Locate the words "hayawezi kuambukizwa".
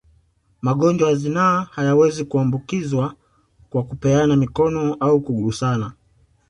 1.71-3.15